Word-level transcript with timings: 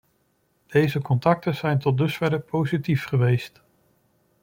Deze 0.67 0.99
contacten 1.01 1.55
zijn 1.55 1.79
tot 1.79 1.97
dusverre 1.97 2.39
positief 2.39 3.05
geweest. 3.05 3.61